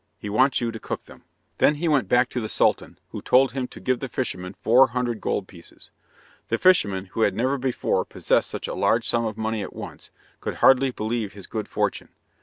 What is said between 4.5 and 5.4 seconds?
four hundred